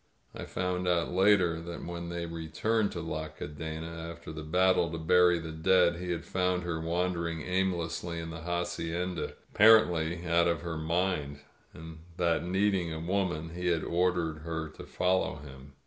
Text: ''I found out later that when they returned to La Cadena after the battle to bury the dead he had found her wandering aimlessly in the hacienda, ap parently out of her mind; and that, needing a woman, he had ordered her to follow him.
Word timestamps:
''I 0.35 0.45
found 0.45 0.87
out 0.87 1.11
later 1.11 1.61
that 1.61 1.85
when 1.85 2.09
they 2.09 2.25
returned 2.25 2.91
to 2.93 3.01
La 3.01 3.27
Cadena 3.27 4.09
after 4.09 4.31
the 4.31 4.41
battle 4.41 4.91
to 4.91 4.97
bury 4.97 5.37
the 5.37 5.51
dead 5.51 5.97
he 5.97 6.09
had 6.09 6.25
found 6.25 6.63
her 6.63 6.81
wandering 6.81 7.43
aimlessly 7.43 8.17
in 8.17 8.31
the 8.31 8.41
hacienda, 8.41 9.33
ap 9.33 9.35
parently 9.53 10.25
out 10.25 10.47
of 10.47 10.61
her 10.61 10.79
mind; 10.79 11.41
and 11.71 11.99
that, 12.17 12.43
needing 12.43 12.91
a 12.91 12.99
woman, 12.99 13.51
he 13.53 13.67
had 13.67 13.83
ordered 13.83 14.39
her 14.39 14.69
to 14.69 14.87
follow 14.87 15.35
him. 15.35 15.73